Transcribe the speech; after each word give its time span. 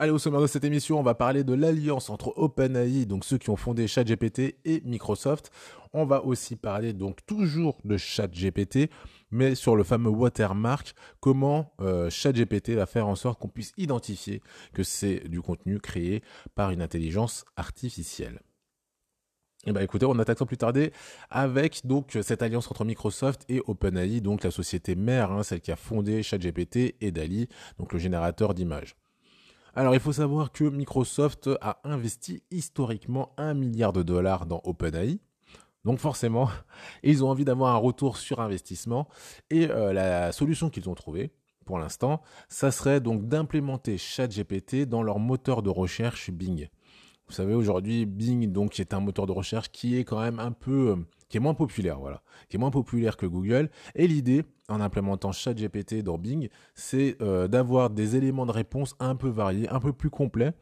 Allez, 0.00 0.10
au 0.10 0.18
sommaire 0.18 0.40
de 0.40 0.48
cette 0.48 0.64
émission, 0.64 0.98
on 0.98 1.04
va 1.04 1.14
parler 1.14 1.44
de 1.44 1.54
l'alliance 1.54 2.10
entre 2.10 2.32
OpenAI, 2.36 3.06
donc 3.06 3.24
ceux 3.24 3.38
qui 3.38 3.50
ont 3.50 3.56
fondé 3.56 3.86
ChatGPT, 3.86 4.56
et 4.64 4.82
Microsoft. 4.84 5.52
On 5.92 6.04
va 6.04 6.24
aussi 6.24 6.56
parler 6.56 6.92
donc 6.92 7.24
toujours 7.26 7.78
de 7.84 7.96
ChatGPT, 7.96 8.90
mais 9.30 9.54
sur 9.54 9.76
le 9.76 9.84
fameux 9.84 10.10
watermark, 10.10 10.96
comment 11.20 11.72
euh, 11.80 12.10
ChatGPT 12.10 12.70
va 12.70 12.86
faire 12.86 13.06
en 13.06 13.14
sorte 13.14 13.40
qu'on 13.40 13.46
puisse 13.46 13.72
identifier 13.76 14.42
que 14.72 14.82
c'est 14.82 15.28
du 15.28 15.40
contenu 15.40 15.78
créé 15.78 16.24
par 16.56 16.72
une 16.72 16.82
intelligence 16.82 17.44
artificielle. 17.56 18.40
Eh 19.66 19.72
ben 19.72 19.80
écoutez, 19.80 20.06
on 20.06 20.18
attaque 20.18 20.38
sans 20.38 20.46
plus 20.46 20.56
tarder 20.56 20.92
avec 21.30 21.86
donc 21.86 22.18
cette 22.20 22.42
alliance 22.42 22.68
entre 22.68 22.84
Microsoft 22.84 23.44
et 23.48 23.62
OpenAI, 23.64 24.20
donc 24.20 24.42
la 24.42 24.50
société 24.50 24.96
mère, 24.96 25.30
hein, 25.30 25.44
celle 25.44 25.60
qui 25.60 25.70
a 25.70 25.76
fondé 25.76 26.24
ChatGPT 26.24 26.96
et 27.00 27.12
DALI, 27.12 27.48
donc 27.78 27.92
le 27.92 28.00
générateur 28.00 28.54
d'images. 28.54 28.96
Alors 29.76 29.94
il 29.94 30.00
faut 30.00 30.12
savoir 30.12 30.52
que 30.52 30.64
Microsoft 30.64 31.50
a 31.60 31.80
investi 31.82 32.44
historiquement 32.52 33.32
un 33.36 33.54
milliard 33.54 33.92
de 33.92 34.02
dollars 34.02 34.46
dans 34.46 34.60
OpenAI. 34.64 35.18
Donc 35.84 35.98
forcément, 35.98 36.48
ils 37.02 37.24
ont 37.24 37.28
envie 37.28 37.44
d'avoir 37.44 37.74
un 37.74 37.78
retour 37.78 38.16
sur 38.16 38.40
investissement. 38.40 39.08
Et 39.50 39.68
euh, 39.68 39.92
la 39.92 40.30
solution 40.30 40.70
qu'ils 40.70 40.88
ont 40.88 40.94
trouvée, 40.94 41.32
pour 41.64 41.78
l'instant, 41.78 42.22
ça 42.48 42.70
serait 42.70 43.00
donc 43.00 43.26
d'implémenter 43.26 43.98
ChatGPT 43.98 44.86
dans 44.86 45.02
leur 45.02 45.18
moteur 45.18 45.62
de 45.62 45.70
recherche 45.70 46.30
Bing. 46.30 46.68
Vous 47.26 47.32
savez, 47.32 47.54
aujourd'hui, 47.54 48.04
Bing, 48.04 48.52
donc, 48.52 48.78
est 48.78 48.92
un 48.92 49.00
moteur 49.00 49.26
de 49.26 49.32
recherche 49.32 49.70
qui 49.70 49.96
est 49.96 50.04
quand 50.04 50.20
même 50.20 50.38
un 50.38 50.52
peu, 50.52 50.90
euh, 50.90 50.96
qui 51.34 51.38
est 51.38 51.40
moins 51.40 51.54
populaire, 51.54 51.98
voilà, 51.98 52.22
qui 52.48 52.54
est 52.54 52.60
moins 52.60 52.70
populaire 52.70 53.16
que 53.16 53.26
Google. 53.26 53.68
Et 53.96 54.06
l'idée, 54.06 54.44
en 54.68 54.80
implémentant 54.80 55.32
ChatGPT 55.32 55.96
dans 56.04 56.16
Bing, 56.16 56.48
c'est 56.76 57.16
euh, 57.20 57.48
d'avoir 57.48 57.90
des 57.90 58.14
éléments 58.14 58.46
de 58.46 58.52
réponse 58.52 58.94
un 59.00 59.16
peu 59.16 59.26
variés, 59.30 59.68
un 59.68 59.80
peu 59.80 59.92
plus 59.92 60.10
complets, 60.10 60.52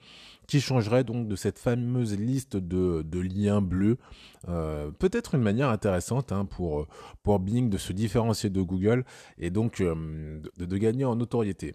qui 0.47 0.63
changeraient 0.63 1.05
donc 1.05 1.29
de 1.29 1.37
cette 1.37 1.59
fameuse 1.59 2.19
liste 2.19 2.57
de, 2.57 3.05
liens 3.21 3.61
bleus. 3.61 3.99
Euh, 4.49 4.91
peut-être 4.93 5.35
une 5.35 5.43
manière 5.43 5.69
intéressante 5.69 6.33
hein, 6.33 6.47
pour, 6.47 6.87
pour 7.23 7.39
Bing 7.39 7.69
de 7.69 7.77
se 7.77 7.93
différencier 7.93 8.49
de 8.49 8.63
Google 8.63 9.05
et 9.37 9.51
donc 9.51 9.83
de, 9.83 10.77
gagner 10.79 11.05
en 11.05 11.17
notoriété. 11.17 11.75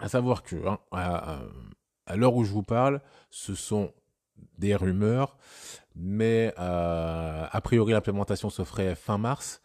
À 0.00 0.08
savoir 0.08 0.42
que, 0.42 0.56
hein, 0.66 0.80
à 0.90 2.16
l'heure 2.16 2.34
où 2.34 2.42
je 2.42 2.50
vous 2.50 2.64
parle, 2.64 3.00
ce 3.30 3.54
sont 3.54 3.92
des 4.58 4.74
rumeurs, 4.74 5.36
mais 5.96 6.52
euh, 6.58 7.46
a 7.50 7.60
priori 7.60 7.92
l'implémentation 7.92 8.50
se 8.50 8.64
ferait 8.64 8.94
fin 8.94 9.18
mars. 9.18 9.60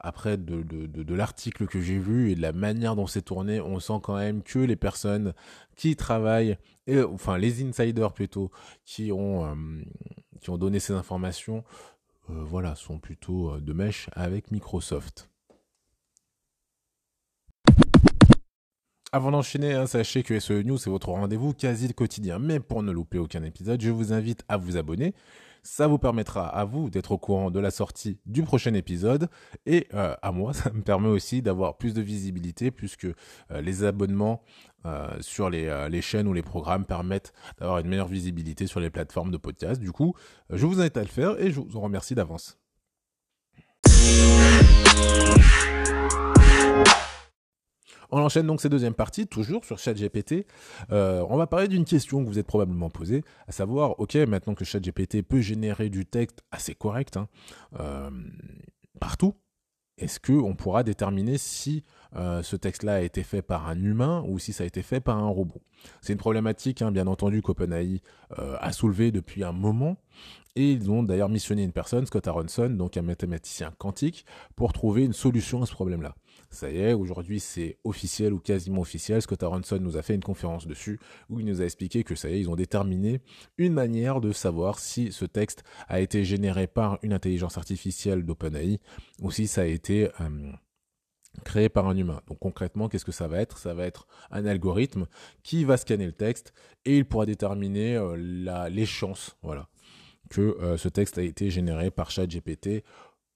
Après, 0.00 0.36
de, 0.36 1.14
l'article 1.14 1.66
que 1.66 1.80
j'ai 1.80 1.98
vu 1.98 2.30
et 2.30 2.34
de 2.34 2.42
la 2.42 2.52
manière 2.52 2.94
dont 2.94 3.06
c'est 3.06 3.22
tourné, 3.22 3.60
on 3.60 3.80
sent 3.80 4.00
quand 4.02 4.16
même 4.16 4.42
que 4.42 4.58
les 4.58 4.76
personnes 4.76 5.32
qui 5.76 5.96
travaillent, 5.96 6.58
et, 6.86 7.00
enfin 7.00 7.38
les 7.38 7.64
insiders 7.64 8.12
plutôt, 8.12 8.50
qui 8.84 9.12
ont, 9.12 9.46
euh, 9.46 10.56
donné 10.58 10.78
ces 10.78 10.92
informations, 10.92 11.64
euh, 12.28 12.44
voilà, 12.44 12.74
sont 12.74 12.98
plutôt 12.98 13.58
de 13.58 13.72
mèche 13.72 14.10
avec 14.12 14.50
Microsoft. 14.50 15.30
Avant 19.14 19.30
d'enchaîner, 19.30 19.74
hein, 19.74 19.86
sachez 19.86 20.24
que 20.24 20.40
SE 20.40 20.64
News 20.64 20.76
c'est 20.76 20.90
votre 20.90 21.10
rendez-vous 21.10 21.52
quasi 21.54 21.94
quotidien. 21.94 22.40
Mais 22.40 22.58
pour 22.58 22.82
ne 22.82 22.90
louper 22.90 23.18
aucun 23.18 23.44
épisode, 23.44 23.80
je 23.80 23.90
vous 23.90 24.12
invite 24.12 24.42
à 24.48 24.56
vous 24.56 24.76
abonner. 24.76 25.14
Ça 25.62 25.86
vous 25.86 25.98
permettra 25.98 26.48
à 26.48 26.64
vous 26.64 26.90
d'être 26.90 27.12
au 27.12 27.18
courant 27.18 27.52
de 27.52 27.60
la 27.60 27.70
sortie 27.70 28.18
du 28.26 28.42
prochain 28.42 28.74
épisode 28.74 29.28
et 29.66 29.86
euh, 29.94 30.16
à 30.20 30.32
moi, 30.32 30.52
ça 30.52 30.72
me 30.72 30.82
permet 30.82 31.06
aussi 31.06 31.42
d'avoir 31.42 31.76
plus 31.76 31.94
de 31.94 32.02
visibilité 32.02 32.72
puisque 32.72 33.04
euh, 33.04 33.60
les 33.62 33.84
abonnements 33.84 34.42
euh, 34.84 35.06
sur 35.20 35.48
les, 35.48 35.86
les, 35.88 36.02
chaînes 36.02 36.26
ou 36.26 36.32
les 36.32 36.42
programmes 36.42 36.84
permettent 36.84 37.32
d'avoir 37.60 37.78
une 37.78 37.86
meilleure 37.86 38.08
visibilité 38.08 38.66
sur 38.66 38.80
les 38.80 38.90
plateformes 38.90 39.30
de 39.30 39.36
podcast. 39.36 39.80
Du 39.80 39.92
coup, 39.92 40.16
je 40.50 40.66
vous 40.66 40.80
invite 40.80 40.96
à 40.96 41.02
le 41.02 41.06
faire 41.06 41.40
et 41.40 41.52
je 41.52 41.60
vous 41.60 41.76
en 41.76 41.82
remercie 41.82 42.16
d'avance. 42.16 42.58
On 48.16 48.20
enchaîne 48.20 48.46
donc 48.46 48.60
ces 48.60 48.68
deuxième 48.68 48.94
partie, 48.94 49.26
toujours 49.26 49.64
sur 49.64 49.76
ChatGPT. 49.76 50.46
Euh, 50.92 51.26
on 51.28 51.36
va 51.36 51.48
parler 51.48 51.66
d'une 51.66 51.84
question 51.84 52.22
que 52.22 52.28
vous 52.28 52.38
êtes 52.38 52.46
probablement 52.46 52.88
posée, 52.88 53.24
à 53.48 53.52
savoir, 53.52 53.98
ok, 53.98 54.14
maintenant 54.14 54.54
que 54.54 54.64
ChatGPT 54.64 55.22
peut 55.22 55.40
générer 55.40 55.88
du 55.88 56.06
texte 56.06 56.44
assez 56.52 56.76
correct 56.76 57.16
hein, 57.16 57.26
euh, 57.80 58.10
partout, 59.00 59.34
est-ce 59.98 60.20
qu'on 60.20 60.54
pourra 60.54 60.84
déterminer 60.84 61.38
si 61.38 61.82
euh, 62.14 62.44
ce 62.44 62.54
texte-là 62.54 62.94
a 62.94 63.00
été 63.00 63.24
fait 63.24 63.42
par 63.42 63.66
un 63.66 63.82
humain 63.82 64.24
ou 64.28 64.38
si 64.38 64.52
ça 64.52 64.62
a 64.62 64.66
été 64.68 64.82
fait 64.82 65.00
par 65.00 65.18
un 65.18 65.26
robot? 65.26 65.60
C'est 66.00 66.12
une 66.12 66.18
problématique, 66.20 66.82
hein, 66.82 66.92
bien 66.92 67.08
entendu, 67.08 67.42
qu'OpenAI 67.42 68.00
a 68.38 68.72
soulevée 68.72 69.10
depuis 69.10 69.42
un 69.42 69.52
moment. 69.52 69.96
Et 70.54 70.70
ils 70.70 70.88
ont 70.88 71.02
d'ailleurs 71.02 71.28
missionné 71.28 71.64
une 71.64 71.72
personne, 71.72 72.06
Scott 72.06 72.28
Aronson, 72.28 72.70
donc 72.70 72.96
un 72.96 73.02
mathématicien 73.02 73.72
quantique, 73.76 74.24
pour 74.54 74.72
trouver 74.72 75.04
une 75.04 75.12
solution 75.12 75.62
à 75.62 75.66
ce 75.66 75.72
problème-là. 75.72 76.14
Ça 76.50 76.70
y 76.70 76.78
est, 76.78 76.92
aujourd'hui 76.92 77.40
c'est 77.40 77.78
officiel 77.84 78.32
ou 78.32 78.38
quasiment 78.38 78.82
officiel. 78.82 79.20
Scott 79.22 79.42
Aronson 79.42 79.78
nous 79.80 79.96
a 79.96 80.02
fait 80.02 80.14
une 80.14 80.22
conférence 80.22 80.66
dessus 80.66 81.00
où 81.28 81.40
il 81.40 81.46
nous 81.46 81.60
a 81.60 81.64
expliqué 81.64 82.04
que 82.04 82.14
ça 82.14 82.30
y 82.30 82.34
est, 82.34 82.40
ils 82.40 82.50
ont 82.50 82.56
déterminé 82.56 83.20
une 83.58 83.72
manière 83.72 84.20
de 84.20 84.32
savoir 84.32 84.78
si 84.78 85.10
ce 85.10 85.24
texte 85.24 85.64
a 85.88 86.00
été 86.00 86.24
généré 86.24 86.66
par 86.66 86.98
une 87.02 87.12
intelligence 87.12 87.58
artificielle 87.58 88.24
d'OpenAI 88.24 88.78
ou 89.20 89.30
si 89.30 89.48
ça 89.48 89.62
a 89.62 89.64
été 89.64 90.10
euh, 90.20 90.52
créé 91.42 91.68
par 91.68 91.88
un 91.88 91.96
humain. 91.96 92.20
Donc 92.28 92.38
concrètement, 92.38 92.88
qu'est-ce 92.88 93.04
que 93.04 93.12
ça 93.12 93.26
va 93.26 93.40
être? 93.40 93.58
Ça 93.58 93.74
va 93.74 93.84
être 93.84 94.06
un 94.30 94.46
algorithme 94.46 95.06
qui 95.42 95.64
va 95.64 95.76
scanner 95.76 96.06
le 96.06 96.12
texte 96.12 96.52
et 96.84 96.98
il 96.98 97.04
pourra 97.04 97.26
déterminer 97.26 97.96
euh, 97.96 98.68
les 98.68 98.86
chances, 98.86 99.36
voilà, 99.42 99.68
que 100.30 100.40
euh, 100.40 100.76
ce 100.76 100.88
texte 100.88 101.18
a 101.18 101.22
été 101.22 101.50
généré 101.50 101.90
par 101.90 102.10
ChatGPT 102.10 102.84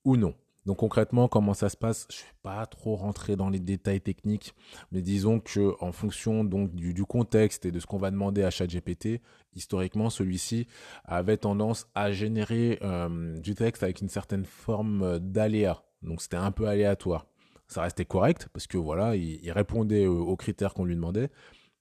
ou 0.05 0.17
non. 0.17 0.35
Donc 0.69 0.77
concrètement, 0.77 1.29
comment 1.29 1.55
ça 1.55 1.71
se 1.71 1.79
passe 1.79 2.07
Je 2.11 2.17
ne 2.17 2.21
vais 2.21 2.35
pas 2.43 2.67
trop 2.67 2.95
rentrer 2.95 3.37
dans 3.37 3.49
les 3.49 3.59
détails 3.59 4.03
techniques, 4.03 4.55
mais 4.93 5.01
disons 5.01 5.41
que 5.41 5.75
en 5.81 5.93
fonction 5.93 6.45
du, 6.45 7.07
contexte 7.07 7.65
et 7.65 7.73
de 7.73 7.81
ce 7.81 7.87
qu'on 7.87 7.97
va 7.97 8.11
demander 8.11 8.43
à 8.43 8.51
ChatGPT, 8.51 9.23
historiquement, 9.55 10.11
celui-ci 10.11 10.67
avait 11.07 11.39
tendance 11.39 11.87
à 11.95 12.13
générer 12.13 12.79
euh, 12.83 13.39
du 13.39 13.55
texte 13.55 13.83
avec 13.83 14.03
une 14.03 14.11
certaine 14.11 14.45
forme 14.45 15.19
d'aléa. 15.21 15.85
Donc 16.03 16.21
c'était 16.21 16.37
un 16.37 16.51
peu 16.51 16.69
aléatoire. 16.69 17.25
Ça 17.67 17.81
restait 17.81 18.05
correct 18.05 18.51
parce 18.53 18.67
que 18.67 18.77
voilà, 18.77 19.17
il 19.17 19.51
répondait 19.51 20.07
aux 20.07 20.37
critères 20.37 20.75
qu'on 20.75 20.85
lui 20.85 20.97
demandait, 20.97 21.31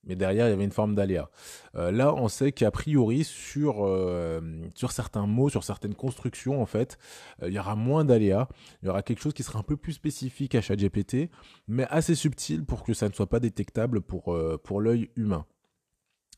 mais 0.08 0.16
derrière 0.16 0.48
il 0.48 0.52
y 0.52 0.54
avait 0.54 0.64
une 0.64 0.72
forme 0.72 0.96
d'aléa. 0.96 1.30
Euh, 1.76 1.92
là, 1.92 2.14
on 2.14 2.28
sait 2.28 2.52
qu'a 2.52 2.72
priori 2.72 3.24
sur 3.24 3.86
euh, 3.86 4.42
sur 4.74 4.92
certains 4.92 5.28
mots, 5.28 5.50
sur 5.50 5.64
certaines 5.64 5.96
constructions 5.96 6.62
en 6.62 6.66
fait, 6.66 6.98
euh, 7.44 7.50
il 7.50 7.54
y 7.54 7.60
aura 7.60 7.76
moins 7.76 8.06
d'aléa. 8.06 8.48
Il 8.82 8.88
y 8.88 8.90
aura 8.90 9.04
quelque 9.04 9.22
chose 9.22 9.34
qui 9.34 9.44
sera 9.44 9.60
un 9.60 9.64
peu 9.64 9.78
plus 9.78 9.94
spécifique 9.94 10.56
à 10.56 10.62
ChatGPT, 10.62 11.30
mais 11.68 11.86
assez 11.90 12.16
subtil 12.16 12.66
pour 12.66 12.84
que 12.84 12.94
ça 12.94 13.08
ne 13.10 13.14
soit 13.14 13.30
pas 13.30 13.40
détectable 13.40 14.02
pour 14.02 14.36
pour 14.64 14.82
l'œil 14.82 15.10
humain. 15.16 15.46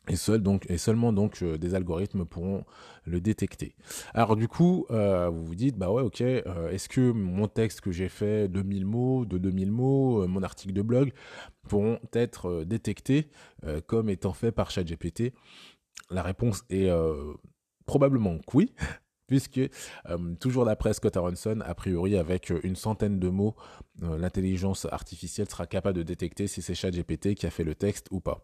Et, 0.10 0.16
seulement 0.78 1.14
donc 1.14 1.42
euh, 1.42 1.58
des 1.58 1.76
algorithmes 1.76 2.26
pourront 2.26 2.66
le 3.06 3.22
détecter. 3.22 3.76
Alors 4.14 4.36
du 4.36 4.48
coup, 4.48 4.86
euh, 4.90 5.30
vous 5.30 5.46
vous 5.46 5.56
dites, 5.56 5.78
bah 5.78 5.92
ouais, 5.92 6.02
ok, 6.02 6.22
euh, 6.22 6.70
est-ce 6.72 6.90
que 6.90 7.12
mon 7.12 7.48
texte 7.48 7.82
que 7.82 7.92
j'ai 7.92 8.10
fait 8.10 8.48
2000 8.48 8.86
mots, 8.86 9.26
de 9.26 9.38
2000 9.38 9.72
mots, 9.72 10.28
mon 10.28 10.42
article 10.42 10.74
de 10.74 10.82
blog, 10.82 11.12
pourront 11.68 12.00
être 12.14 12.64
détectés 12.64 13.30
comme 13.86 14.10
étant 14.10 14.34
fait 14.34 14.52
par 14.52 14.72
ChatGPT? 14.72 15.34
La 16.10 16.24
réponse 16.24 16.64
est 16.70 16.90
probablement 17.86 18.38
oui. 18.54 18.74
Puisque, 19.28 19.62
toujours 20.40 20.66
d'après 20.66 20.92
Scott 20.96 21.16
Aronson, 21.16 21.60
a 21.64 21.76
priori, 21.76 22.18
avec 22.18 22.52
une 22.64 22.76
centaine 22.76 23.20
de 23.20 23.30
mots, 23.30 23.56
l'intelligence 24.02 24.88
artificielle 24.92 25.48
sera 25.48 25.68
capable 25.68 25.98
de 25.98 26.04
détecter 26.04 26.48
si 26.48 26.64
c'est 26.64 26.74
ChatGPT 26.74 27.36
qui 27.36 27.46
a 27.46 27.52
fait 27.52 27.64
le 27.64 27.76
texte 27.76 28.08
ou 28.10 28.22
pas. 28.22 28.44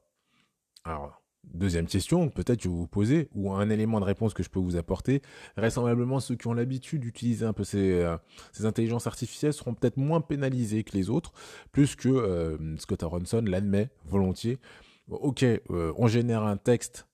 Alors, 0.84 1.25
Deuxième 1.53 1.88
question, 1.88 2.30
peut-être 2.30 2.62
que 2.62 2.68
vous 2.68 2.77
vous 2.77 2.88
posez, 2.88 3.30
ou 3.33 3.53
un 3.53 3.69
élément 3.69 4.00
de 4.00 4.06
réponse 4.06 4.33
que 4.33 4.44
je 4.44 4.50
peux 4.50 4.59
vous 4.59 4.75
apporter, 4.75 5.21
vraisemblablement 5.56 6.19
ceux 6.19 6.36
qui 6.36 6.47
ont 6.47 6.53
l'habitude 6.53 7.01
d'utiliser 7.01 7.45
un 7.45 7.53
peu 7.53 7.63
ces, 7.63 8.01
euh, 8.01 8.18
ces, 8.51 8.65
intelligences 8.65 9.07
artificielles 9.07 9.53
seront 9.53 9.74
peut-être 9.74 9.97
moins 9.97 10.21
pénalisés 10.21 10.83
que 10.83 10.97
les 10.97 11.09
autres, 11.09 11.31
plus 11.71 11.95
que 11.95 12.09
euh, 12.09 12.77
Scott 12.77 13.03
Aronson 13.03 13.44
l'admet 13.45 13.89
volontiers. 14.06 14.59
Ok, 15.07 15.44
euh, 15.44 15.94
on 15.97 16.07
génère 16.07 16.44
un 16.44 16.57
texte 16.57 17.07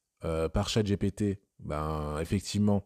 par 0.53 0.69
chat 0.69 0.83
GPT, 0.83 1.39
ben 1.59 2.19
effectivement, 2.21 2.83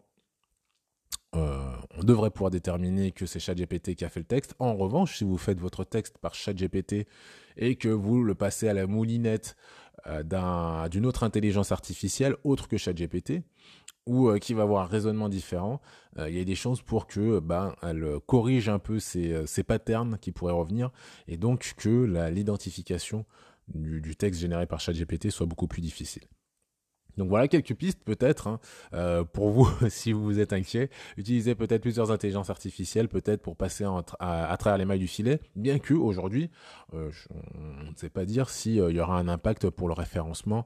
on 1.34 2.04
devrait 2.04 2.32
pouvoir 2.32 2.50
déterminer 2.50 3.12
que 3.12 3.26
c'est 3.26 3.40
ChatGPT 3.40 3.96
qui 3.96 4.06
a 4.06 4.10
fait 4.10 4.22
le 4.22 4.26
texte. 4.26 4.56
En 4.60 4.74
revanche, 4.76 5.18
si 5.18 5.26
vous 5.26 5.38
faites 5.38 5.60
votre 5.60 5.84
texte 5.84 6.18
par 6.18 6.34
ChatGPT 6.34 7.08
et 7.58 7.76
que 7.76 7.90
vous 7.90 8.24
le 8.24 8.36
passez 8.36 8.68
à 8.68 8.74
la 8.74 8.88
moulinette 8.88 9.56
d'une 10.24 11.06
autre 11.06 11.24
intelligence 11.24 11.72
artificielle 11.72 12.36
autre 12.44 12.68
que 12.68 12.78
ChatGPT 12.78 13.44
ou 14.06 14.32
qui 14.38 14.54
va 14.54 14.64
avoir 14.64 14.84
un 14.84 14.88
raisonnement 14.88 15.30
différent, 15.30 15.82
il 16.18 16.34
y 16.38 16.40
a 16.40 16.44
des 16.44 16.54
chances 16.54 16.82
pour 16.82 17.08
que 17.08 17.40
ben 17.40 17.76
elle 17.82 18.20
corrige 18.28 18.70
un 18.70 18.78
peu 18.78 19.00
ces, 19.00 19.48
ces 19.48 19.64
patterns 19.64 20.20
qui 20.20 20.32
pourraient 20.32 20.54
revenir 20.54 20.92
et 21.28 21.38
donc 21.38 21.74
que 21.76 22.30
l'identification 22.30 23.26
du, 23.68 24.02
du, 24.02 24.16
texte 24.16 24.42
généré 24.42 24.68
par 24.68 24.80
ChatGPT 24.80 25.32
soit 25.32 25.48
beaucoup 25.48 25.68
plus 25.68 25.82
difficile. 25.82 26.24
Donc 27.18 27.30
voilà 27.30 27.48
quelques 27.48 27.74
pistes 27.74 28.04
peut-être 28.04 28.48
hein, 28.48 28.60
euh, 28.94 29.24
pour 29.24 29.50
vous 29.50 29.68
si 29.90 30.12
vous 30.12 30.40
êtes 30.40 30.54
inquiet. 30.54 30.90
Utilisez 31.18 31.56
peut-être 31.56 31.82
plusieurs 31.82 32.12
intelligences 32.12 32.50
artificielles, 32.50 33.08
peut-être 33.08 33.42
pour 33.42 33.56
passer 33.56 33.86
à, 34.20 34.58
travers 34.58 34.78
les 34.78 34.86
mailles 34.86 35.00
du 35.00 35.08
filet, 35.08 35.40
bien 35.56 35.80
que 35.80 35.94
aujourd'hui, 35.94 36.50
euh, 36.94 37.12
on 37.54 37.92
ne 37.92 37.96
sait 37.96 38.10
pas 38.10 38.26
dire 38.26 38.50
s'il 38.50 38.80
euh, 38.80 38.92
y 38.92 39.00
aura 39.00 39.18
un 39.18 39.28
impact 39.28 39.70
pour 39.70 39.88
le 39.88 39.94
référencement. 39.94 40.66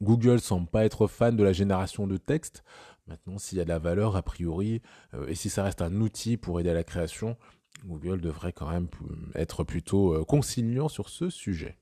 Google 0.00 0.40
semble 0.40 0.68
pas 0.68 0.84
être 0.84 1.06
fan 1.06 1.36
de 1.36 1.42
la 1.42 1.52
génération 1.52 2.06
de 2.06 2.16
texte. 2.16 2.62
Maintenant, 3.06 3.38
s'il 3.38 3.58
y 3.58 3.60
a 3.60 3.64
de 3.64 3.68
la 3.68 3.78
valeur, 3.78 4.16
a 4.16 4.22
priori, 4.22 4.82
et 5.26 5.34
si 5.34 5.48
ça 5.48 5.64
reste 5.64 5.82
un 5.82 6.00
outil 6.00 6.36
pour 6.36 6.60
aider 6.60 6.70
à 6.70 6.74
la 6.74 6.84
création, 6.84 7.36
Google 7.84 8.20
devrait 8.20 8.52
quand 8.52 8.70
même 8.70 8.88
être 9.34 9.64
plutôt 9.64 10.24
conciliant 10.26 10.88
sur 10.88 11.08
ce 11.08 11.30
sujet. 11.30 11.78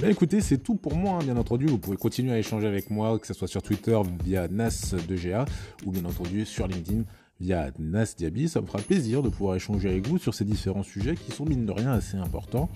Ben 0.00 0.08
écoutez, 0.08 0.40
c'est 0.40 0.56
tout 0.56 0.76
pour 0.76 0.96
moi, 0.96 1.18
hein, 1.20 1.24
bien 1.24 1.36
entendu. 1.36 1.66
Vous 1.66 1.76
pouvez 1.76 1.98
continuer 1.98 2.32
à 2.32 2.38
échanger 2.38 2.66
avec 2.66 2.88
moi, 2.88 3.18
que 3.18 3.26
ce 3.26 3.34
soit 3.34 3.48
sur 3.48 3.62
Twitter 3.62 4.00
via 4.24 4.48
Nas2GA 4.48 5.46
ou 5.84 5.90
bien 5.90 6.06
entendu 6.06 6.46
sur 6.46 6.66
LinkedIn 6.66 7.02
via 7.38 7.70
Nas 7.78 8.14
Diaby. 8.16 8.48
Ça 8.48 8.62
me 8.62 8.66
fera 8.66 8.78
plaisir 8.78 9.22
de 9.22 9.28
pouvoir 9.28 9.56
échanger 9.56 9.90
avec 9.90 10.08
vous 10.08 10.16
sur 10.16 10.32
ces 10.32 10.46
différents 10.46 10.82
sujets 10.82 11.16
qui 11.16 11.32
sont, 11.32 11.44
mine 11.44 11.66
de 11.66 11.72
rien, 11.72 11.92
assez 11.92 12.16
importants. 12.16 12.70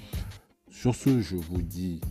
Sur 0.70 0.94
ce, 0.94 1.22
je 1.22 1.36
vous 1.36 1.62
dis, 1.62 2.02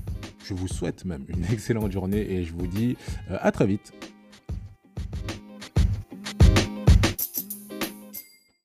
je 0.45 0.55
vous 0.55 0.67
souhaite 0.67 1.05
même 1.05 1.25
une 1.27 1.45
excellente 1.53 1.91
journée 1.91 2.31
et 2.31 2.43
je 2.43 2.53
vous 2.53 2.65
dis 2.65 2.97
euh, 3.29 3.37
à 3.39 3.51
très 3.51 3.67
vite. 3.67 3.93